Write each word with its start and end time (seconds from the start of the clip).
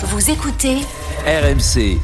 Vous 0.00 0.30
écoutez 0.30 0.76
RMC. 1.26 1.98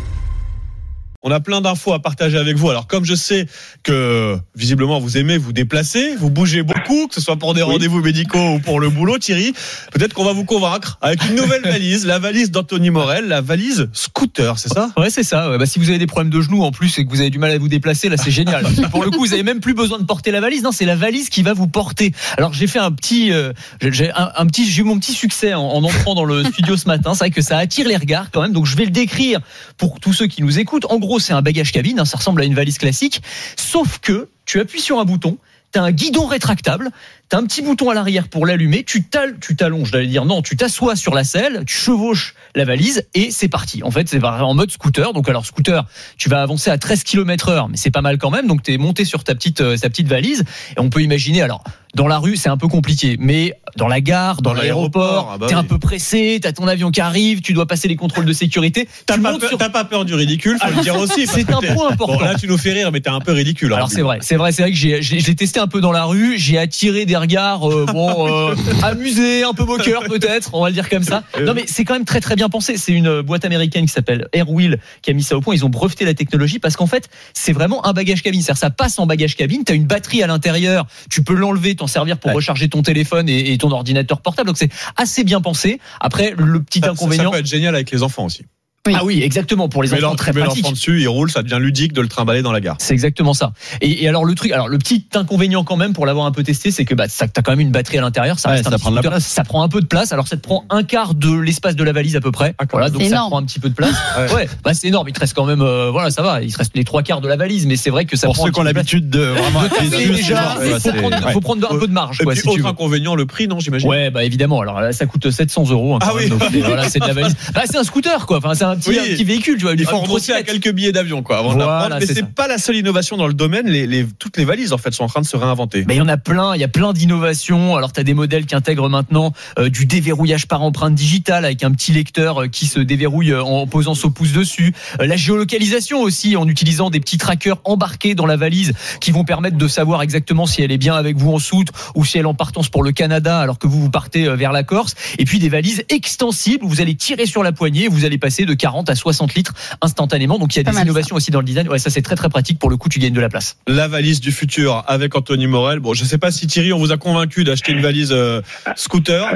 On 1.26 1.30
a 1.30 1.40
plein 1.40 1.62
d'infos 1.62 1.94
à 1.94 2.00
partager 2.00 2.36
avec 2.36 2.56
vous. 2.56 2.68
Alors 2.68 2.86
comme 2.86 3.04
je 3.04 3.14
sais 3.14 3.46
que 3.82 4.38
visiblement 4.54 5.00
vous 5.00 5.16
aimez 5.16 5.38
vous 5.38 5.52
déplacer, 5.52 6.14
vous 6.16 6.30
bougez 6.30 6.62
beaucoup, 6.62 7.08
que 7.08 7.14
ce 7.14 7.20
soit 7.20 7.36
pour 7.36 7.54
des 7.54 7.62
rendez-vous 7.62 8.00
médicaux 8.00 8.54
ou 8.54 8.58
pour 8.58 8.78
le 8.78 8.90
boulot, 8.90 9.18
Thierry, 9.18 9.54
peut-être 9.92 10.12
qu'on 10.12 10.24
va 10.24 10.32
vous 10.32 10.44
convaincre 10.44 10.98
avec 11.00 11.24
une 11.24 11.36
nouvelle 11.36 11.62
valise, 11.62 12.04
la 12.04 12.18
valise 12.18 12.50
d'Anthony 12.50 12.90
Morel, 12.90 13.26
la 13.26 13.40
valise 13.40 13.88
scooter, 13.92 14.58
c'est 14.58 14.68
ça? 14.68 14.90
Ouais, 14.96 15.10
c'est 15.10 15.22
ça. 15.22 15.50
Ouais. 15.50 15.58
Bah, 15.58 15.66
si 15.66 15.78
vous 15.78 15.88
avez 15.88 15.98
des 15.98 16.06
problèmes 16.06 16.30
de 16.30 16.40
genoux 16.40 16.62
en 16.62 16.72
plus 16.72 16.98
et 16.98 17.04
que 17.04 17.10
vous 17.10 17.20
avez 17.20 17.30
du 17.30 17.38
mal 17.38 17.50
à 17.50 17.58
vous 17.58 17.68
déplacer, 17.68 18.08
là, 18.08 18.16
c'est 18.16 18.30
génial. 18.30 18.66
Pour 18.90 19.02
le 19.02 19.10
coup, 19.10 19.20
vous 19.20 19.32
avez 19.32 19.42
même 19.42 19.60
plus 19.60 19.74
besoin 19.74 19.98
de 19.98 20.04
porter 20.04 20.30
la 20.30 20.40
valise. 20.40 20.62
Non, 20.62 20.72
c'est 20.72 20.84
la 20.84 20.96
valise 20.96 21.30
qui 21.30 21.42
va 21.42 21.54
vous 21.54 21.68
porter. 21.68 22.12
Alors, 22.36 22.52
j'ai 22.52 22.66
fait 22.66 22.78
un 22.78 22.92
petit, 22.92 23.32
euh, 23.32 23.52
j'ai 23.80 24.10
un, 24.12 24.30
un, 24.36 24.46
petit, 24.46 24.66
j'ai 24.68 24.82
eu 24.82 24.84
mon 24.84 24.98
petit 24.98 25.12
succès 25.12 25.54
en, 25.54 25.62
en 25.62 25.84
entrant 25.84 26.14
dans 26.14 26.24
le 26.24 26.44
studio 26.44 26.76
ce 26.76 26.86
matin. 26.86 27.14
C'est 27.14 27.20
vrai 27.20 27.30
que 27.30 27.42
ça 27.42 27.56
attire 27.56 27.88
les 27.88 27.96
regards 27.96 28.30
quand 28.30 28.42
même. 28.42 28.52
Donc, 28.52 28.66
je 28.66 28.76
vais 28.76 28.84
le 28.84 28.90
décrire 28.90 29.40
pour 29.78 30.00
tous 30.00 30.12
ceux 30.12 30.26
qui 30.26 30.42
nous 30.42 30.58
écoutent. 30.58 30.86
En 30.90 30.98
gros, 30.98 31.13
c'est 31.18 31.32
un 31.32 31.42
bagage 31.42 31.72
cabine. 31.72 32.00
Hein, 32.00 32.04
ça 32.04 32.18
ressemble 32.18 32.42
à 32.42 32.44
une 32.44 32.54
valise 32.54 32.78
classique, 32.78 33.22
sauf 33.56 33.98
que 33.98 34.28
tu 34.44 34.60
appuies 34.60 34.80
sur 34.80 34.98
un 34.98 35.04
bouton. 35.04 35.38
T'as 35.72 35.82
un 35.82 35.90
guidon 35.90 36.26
rétractable, 36.26 36.90
t'as 37.28 37.38
un 37.38 37.42
petit 37.46 37.60
bouton 37.60 37.90
à 37.90 37.94
l'arrière 37.94 38.28
pour 38.28 38.46
l'allumer, 38.46 38.84
tu 38.84 39.02
t'allonges, 39.02 39.90
j'allais 39.90 40.06
dire 40.06 40.24
non, 40.24 40.40
tu 40.40 40.56
t'assois 40.56 40.94
sur 40.94 41.14
la 41.14 41.24
selle, 41.24 41.64
tu 41.66 41.74
chevauches 41.74 42.36
la 42.54 42.64
valise 42.64 43.08
et 43.14 43.32
c'est 43.32 43.48
parti. 43.48 43.82
En 43.82 43.90
fait, 43.90 44.08
c'est 44.08 44.22
en 44.22 44.54
mode 44.54 44.70
scooter. 44.70 45.12
Donc 45.12 45.28
alors 45.28 45.44
scooter, 45.44 45.84
tu 46.16 46.28
vas 46.28 46.42
avancer 46.42 46.70
à 46.70 46.78
13 46.78 47.02
km 47.02 47.48
heure, 47.48 47.68
mais 47.68 47.76
c'est 47.76 47.90
pas 47.90 48.02
mal 48.02 48.18
quand 48.18 48.30
même. 48.30 48.46
Donc 48.46 48.62
t'es 48.62 48.78
monté 48.78 49.04
sur 49.04 49.24
ta 49.24 49.34
petite, 49.34 49.62
euh, 49.62 49.76
ta 49.76 49.88
petite 49.88 50.06
valise 50.06 50.44
et 50.76 50.80
on 50.80 50.90
peut 50.90 51.02
imaginer 51.02 51.42
alors 51.42 51.64
dans 51.94 52.06
la 52.06 52.18
rue, 52.18 52.36
c'est 52.36 52.48
un 52.48 52.56
peu 52.56 52.68
compliqué, 52.68 53.16
mais 53.18 53.54
dans 53.76 53.88
la 53.88 54.00
gare, 54.00 54.40
dans, 54.42 54.50
Dans 54.54 54.60
l'aéroport, 54.60 55.30
ah 55.34 55.38
bah 55.38 55.46
t'es 55.48 55.54
oui. 55.54 55.60
un 55.60 55.64
peu 55.64 55.78
pressé, 55.78 56.38
t'as 56.42 56.52
ton 56.52 56.66
avion 56.68 56.90
qui 56.90 57.00
arrive, 57.00 57.40
tu 57.40 57.52
dois 57.52 57.66
passer 57.66 57.88
les 57.88 57.96
contrôles 57.96 58.24
de 58.24 58.32
sécurité. 58.32 58.88
T'as 59.06 59.14
tu 59.14 59.20
pas, 59.20 59.36
peur- 59.38 59.48
sur- 59.48 59.58
pas 59.58 59.84
peur 59.84 60.04
du 60.04 60.14
ridicule, 60.14 60.58
faut 60.62 60.74
le 60.76 60.82
dire 60.82 60.96
aussi. 60.96 61.26
C'est 61.34 61.50
un 61.50 61.60
point 61.60 61.90
important. 61.92 62.18
Bon, 62.18 62.24
là, 62.24 62.34
tu 62.36 62.46
nous 62.46 62.58
fais 62.58 62.72
rire, 62.72 62.90
mais 62.92 63.00
t'es 63.00 63.10
un 63.10 63.20
peu 63.20 63.32
ridicule. 63.32 63.72
hein. 63.72 63.76
Alors 63.76 63.90
c'est 63.90 64.02
vrai, 64.02 64.18
c'est 64.20 64.36
vrai, 64.36 64.52
c'est 64.52 64.62
vrai 64.62 64.70
que 64.72 64.76
j'ai, 64.76 65.34
testé 65.34 65.58
un 65.60 65.66
peu 65.66 65.80
dans 65.80 65.92
la 65.92 66.04
rue, 66.04 66.38
j'ai 66.38 66.58
attiré 66.58 67.04
des 67.06 67.16
regards, 67.16 67.68
euh, 67.68 67.86
bon, 67.86 68.28
euh, 68.50 68.54
amusés, 68.82 69.42
un 69.44 69.52
peu 69.54 69.64
moqueurs 69.64 70.04
peut-être, 70.04 70.50
on 70.54 70.62
va 70.62 70.68
le 70.68 70.74
dire 70.74 70.88
comme 70.88 71.02
ça. 71.02 71.24
Non 71.40 71.54
mais 71.54 71.64
c'est 71.66 71.84
quand 71.84 71.94
même 71.94 72.04
très 72.04 72.20
très 72.20 72.36
bien 72.36 72.48
pensé. 72.48 72.76
C'est 72.76 72.92
une 72.92 73.20
boîte 73.22 73.44
américaine 73.44 73.86
qui 73.86 73.92
s'appelle 73.92 74.28
Airwheel 74.32 74.78
qui 75.02 75.10
a 75.10 75.14
mis 75.14 75.22
ça 75.22 75.36
au 75.36 75.40
point. 75.40 75.54
Ils 75.54 75.64
ont 75.64 75.68
breveté 75.68 76.04
la 76.04 76.14
technologie 76.14 76.58
parce 76.58 76.76
qu'en 76.76 76.86
fait 76.86 77.08
c'est 77.32 77.52
vraiment 77.52 77.84
un 77.86 77.92
bagage 77.92 78.22
cabine. 78.22 78.40
C'est-à-dire 78.42 78.60
ça 78.60 78.70
passe 78.70 78.98
en 78.98 79.06
bagage 79.06 79.36
cabine. 79.36 79.64
T'as 79.64 79.74
une 79.74 79.86
batterie 79.86 80.22
à 80.22 80.26
l'intérieur, 80.26 80.86
tu 81.10 81.22
peux 81.22 81.34
l'enlever, 81.34 81.74
t'en 81.84 81.86
servir 81.86 82.18
pour 82.18 82.30
Ouais. 82.30 82.36
recharger 82.36 82.68
ton 82.68 82.82
téléphone 82.82 83.28
et, 83.28 83.52
et 83.52 83.58
ton 83.58 83.70
ordinateur 83.70 84.20
portable. 84.22 84.46
Donc 84.48 84.56
c'est 84.56 84.70
assez 84.96 85.22
bien 85.24 85.40
pensé. 85.42 85.78
Après 86.00 86.32
le 86.36 86.62
petit 86.62 86.80
Ça- 86.80 86.86
ça, 86.86 86.92
inconvénient. 86.92 87.30
peut 87.30 87.38
être 87.38 87.46
génial 87.46 87.74
avec 87.74 87.90
les 87.90 88.02
enfants 88.02 88.24
aussi. 88.24 88.44
Ah 88.92 89.02
oui, 89.02 89.22
exactement 89.22 89.70
pour 89.70 89.82
les 89.82 89.88
mets 89.88 90.04
enfants 90.04 90.14
très 90.14 90.32
pratique. 90.34 90.62
l'enfant 90.62 90.72
dessus, 90.72 91.00
il 91.00 91.08
roule, 91.08 91.30
ça 91.30 91.42
devient 91.42 91.56
ludique 91.58 91.94
de 91.94 92.02
le 92.02 92.08
trimballer 92.08 92.42
dans 92.42 92.52
la 92.52 92.60
gare. 92.60 92.76
C'est 92.80 92.92
exactement 92.92 93.32
ça. 93.32 93.52
Et, 93.80 94.04
et 94.04 94.08
alors 94.08 94.26
le 94.26 94.34
truc, 94.34 94.52
alors 94.52 94.68
le 94.68 94.76
petit 94.76 95.06
inconvénient 95.14 95.64
quand 95.64 95.76
même 95.76 95.94
pour 95.94 96.04
l'avoir 96.04 96.26
un 96.26 96.32
peu 96.32 96.42
testé, 96.42 96.70
c'est 96.70 96.84
que 96.84 96.94
bah 96.94 97.06
ça 97.08 97.26
t'as 97.26 97.40
quand 97.40 97.52
même 97.52 97.60
une 97.60 97.70
batterie 97.70 97.96
à 97.96 98.02
l'intérieur, 98.02 98.38
ça 98.38 98.50
Ouais, 98.50 98.56
reste 98.56 98.66
un 98.66 98.70
ça 98.72 98.76
petit 98.76 98.82
prend 98.82 98.90
de 98.90 98.96
la 98.96 99.02
place. 99.02 99.24
ça 99.26 99.42
prend 99.42 99.62
un 99.62 99.68
peu 99.68 99.80
de 99.80 99.86
place. 99.86 100.12
Alors 100.12 100.28
ça 100.28 100.36
te 100.36 100.42
prend 100.42 100.66
un 100.68 100.82
quart 100.82 101.14
de 101.14 101.32
l'espace 101.34 101.76
de 101.76 101.82
la 101.84 101.92
valise 101.92 102.14
à 102.14 102.20
peu 102.20 102.30
près. 102.30 102.54
Ah, 102.58 102.64
voilà, 102.70 102.90
donc 102.90 103.00
C'est 103.00 103.08
ça 103.08 103.14
énorme. 103.16 103.30
prend 103.30 103.38
un 103.38 103.44
petit 103.44 103.58
peu 103.58 103.70
de 103.70 103.74
place. 103.74 103.94
Ouais. 104.18 104.32
ouais, 104.34 104.48
bah 104.62 104.74
c'est 104.74 104.88
énorme. 104.88 105.08
Il 105.08 105.12
te 105.14 105.20
reste 105.20 105.32
quand 105.34 105.46
même, 105.46 105.62
euh, 105.62 105.90
voilà, 105.90 106.10
ça 106.10 106.20
va. 106.22 106.42
Il 106.42 106.52
te 106.52 106.58
reste 106.58 106.72
les 106.76 106.84
trois 106.84 107.02
quarts 107.02 107.20
de 107.22 107.26
la 107.28 107.36
valise, 107.36 107.64
mais 107.66 107.76
c'est 107.76 107.90
vrai 107.90 108.04
que 108.04 108.16
ça 108.18 108.26
Pour 108.26 108.34
prend 108.34 108.44
ceux 108.44 108.50
un 108.50 108.52
qui 108.52 108.60
ont 108.60 108.64
petit 108.64 108.68
peu 108.68 108.72
de 108.72 108.76
l'habitude 108.76 109.08
de 109.10 109.20
vraiment 109.20 109.60
Mais 109.62 110.68
il 110.68 110.80
faut 110.80 110.92
prendre, 110.92 111.26
ouais. 111.26 111.32
faut 111.32 111.40
prendre 111.40 111.72
un 111.72 111.78
peu 111.78 111.86
de 111.88 111.92
marge, 111.92 112.20
Et 112.20 112.24
quoi, 112.24 112.34
puis, 112.34 112.46
autre 112.48 112.66
inconvénient, 112.66 113.14
le 113.14 113.24
prix, 113.26 113.48
non, 113.48 113.60
j'imagine? 113.60 113.88
Ouais, 113.88 114.10
bah 114.10 114.24
évidemment. 114.24 114.60
Alors 114.60 114.80
là, 114.80 114.92
ça 114.92 115.06
coûte 115.06 115.30
700 115.30 115.70
euros. 115.70 115.94
hein, 115.94 115.98
Ah 116.02 116.12
même, 116.14 116.32
oui. 116.34 116.48
c'est- 116.52 116.60
voilà, 116.66 116.88
c'est 116.88 116.98
de 117.00 117.06
la 117.06 117.12
valise. 117.14 117.34
Bah 117.54 117.62
c'est 117.64 117.78
un 117.78 117.84
scooter, 117.84 118.26
quoi. 118.26 118.38
Enfin, 118.38 118.54
c'est 118.54 118.64
un 118.74 118.78
petit, 118.78 118.90
Oui. 118.90 118.98
un 118.98 119.02
petit 119.04 119.24
véhicule, 119.24 119.56
tu 119.56 119.62
vois. 119.64 119.72
Il 119.74 119.84
faut 119.84 119.96
une 119.96 120.02
renoncer 120.06 120.32
à 120.32 120.42
quelques 120.42 120.72
billets 120.72 120.92
d'avion, 120.92 121.22
quoi, 121.22 121.38
avant 121.38 121.52
Voilà. 121.54 121.98
Mais 121.98 122.06
c'est 122.06 122.26
pas 122.26 122.48
la 122.48 122.58
seule 122.58 122.76
innovation 122.76 123.16
dans 123.16 123.26
le 123.26 123.34
domaine. 123.34 123.66
Les, 123.68 123.86
les- 123.86 124.06
toutes 124.18 124.36
les 124.36 124.44
valises, 124.44 124.72
en 124.72 124.78
fait, 124.78 124.92
sont 124.92 125.04
en 125.04 125.08
train 125.08 125.20
de 125.20 125.26
se 125.26 125.36
réinventer. 125.36 125.84
Mais 125.88 125.94
il 125.94 125.98
y 125.98 126.02
en 126.02 126.08
a 126.08 126.16
plein, 126.16 126.54
il 126.54 126.60
y 126.60 126.64
a 126.64 126.68
plein 126.68 126.92
d'innovations. 126.92 127.76
Alors 127.76 127.92
tu 127.92 128.00
as 128.00 128.04
des 128.04 128.14
modèles 128.14 128.46
qui 128.46 128.54
intègrent 128.54 128.88
maintenant 128.88 129.32
euh, 129.58 129.68
du 129.68 129.86
déverrouillage 129.86 130.46
par 130.46 130.62
empreinte 130.62 130.94
digitale 130.94 131.44
avec 131.44 131.62
un 131.64 131.70
petit 131.70 131.92
lecteur 131.92 132.42
euh, 132.42 132.48
qui 132.48 132.66
se 132.66 132.80
déverrouille 132.80 133.32
euh, 133.32 133.42
en 133.42 133.66
posant 133.66 133.94
son 133.94 134.10
pouce 134.10 134.32
dessus. 134.32 134.74
Euh, 135.00 135.06
la 135.06 135.16
géolocalisation 135.16 136.00
aussi 136.00 136.36
en 136.36 136.48
utilisant 136.48 136.90
des 136.90 137.00
petits 137.00 137.18
trackers 137.18 137.58
embarqués 137.64 138.14
dans 138.14 138.26
la 138.26 138.36
valise 138.36 138.72
qui 139.00 139.10
vont 139.10 139.24
permettre 139.24 139.56
de 139.56 139.68
savoir 139.68 140.02
exactement 140.02 140.46
si 140.46 140.62
elle 140.62 140.72
est 140.72 140.78
bien 140.78 140.94
avec 140.94 141.16
vous 141.16 141.32
en 141.32 141.38
soute 141.38 141.68
ou 141.94 142.04
si 142.04 142.18
elle 142.18 142.24
est 142.24 142.28
en 142.28 142.34
partance 142.34 142.68
pour 142.68 142.82
le 142.82 142.92
Canada 142.92 143.38
alors 143.38 143.58
que 143.58 143.66
vous 143.66 143.80
vous 143.80 143.90
partez 143.90 144.28
vers 144.36 144.52
la 144.52 144.62
Corse. 144.62 144.94
Et 145.18 145.24
puis 145.24 145.38
des 145.38 145.48
valises 145.48 145.84
extensibles 145.88 146.64
où 146.64 146.68
vous 146.68 146.80
allez 146.80 146.94
tirer 146.94 147.26
sur 147.26 147.42
la 147.42 147.52
poignée, 147.52 147.88
vous 147.88 148.04
allez 148.04 148.18
passer 148.18 148.44
de 148.44 148.54
40 148.64 148.88
à 148.88 148.94
60 148.94 149.34
litres 149.34 149.52
instantanément. 149.82 150.38
Donc 150.38 150.56
il 150.56 150.58
y 150.58 150.60
a 150.60 150.64
Pas 150.64 150.70
des 150.72 150.80
innovations 150.84 151.16
aussi 151.16 151.30
dans 151.30 151.40
le 151.40 151.44
design. 151.44 151.68
Ouais, 151.68 151.78
ça 151.78 151.90
c'est 151.90 152.00
très 152.00 152.16
très 152.16 152.30
pratique 152.30 152.58
pour 152.58 152.70
le 152.70 152.78
coup, 152.78 152.88
tu 152.88 152.98
gagnes 152.98 153.12
de 153.12 153.20
la 153.20 153.28
place. 153.28 153.58
La 153.68 153.88
valise 153.88 154.20
du 154.20 154.32
futur 154.32 154.82
avec 154.86 155.14
Anthony 155.14 155.46
Morel. 155.46 155.80
Bon, 155.80 155.92
je 155.92 156.04
sais 156.04 156.16
pas 156.16 156.30
si 156.30 156.46
Thierry, 156.46 156.72
on 156.72 156.78
vous 156.78 156.90
a 156.92 156.96
convaincu 156.96 157.44
d'acheter 157.44 157.72
une 157.72 157.82
valise 157.82 158.10
euh, 158.12 158.40
scooter. 158.74 159.26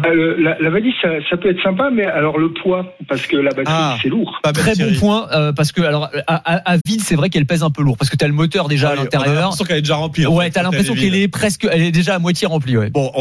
Bah, 0.00 0.10
le- 0.14 0.36
la, 0.40 0.56
la 0.60 0.70
valise, 0.70 0.94
ça, 1.02 1.08
ça 1.28 1.36
peut 1.36 1.50
être 1.50 1.60
sympa, 1.64 1.90
mais 1.92 2.04
alors 2.06 2.38
le 2.38 2.52
poids, 2.52 2.94
parce 3.08 3.26
que 3.26 3.36
la 3.36 3.50
batterie, 3.50 3.64
Ah. 3.76 3.98
c'est 4.00 4.08
lourd. 4.08 4.38
Très 4.54 4.76
bon 4.76 4.94
point 5.00 5.26
euh, 5.32 5.52
parce 5.52 5.72
que 5.72 5.82
alors 5.82 6.08
à, 6.28 6.34
à- 6.36 6.74
à 6.74 6.76
vide 6.86 7.00
c'est 7.00 7.16
vrai 7.16 7.28
qu'elle 7.28 7.44
pèse 7.44 7.64
un 7.64 7.70
peu 7.70 7.82
lourd 7.82 7.96
parce 7.98 8.08
que 8.08 8.16
tu 8.16 8.24
as 8.24 8.28
le 8.28 8.32
moteur 8.34 8.68
déjà 8.68 8.86
Ouais, 8.86 8.92
à 8.92 8.96
On 8.96 9.00
a 9.00 9.02
l'intérieur. 9.02 9.34
l'impression 9.34 9.64
qu'elle 9.64 9.78
est 9.78 9.82
déjà 9.82 9.96
remplie. 9.96 10.26
Ouais, 10.26 10.48
t'as 10.50 10.62
l'impression 10.62 10.94
qu'elle 10.94 11.16
est 11.16 11.26
presque, 11.26 11.66
elle 11.68 11.82
est 11.82 11.90
déjà 11.90 12.14
à 12.14 12.18
moitié 12.20 12.46
remplie. 12.46 12.76
Ouais. 12.76 12.90
Bon, 12.90 13.10